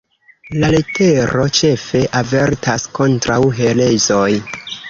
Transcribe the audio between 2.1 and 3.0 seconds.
avertas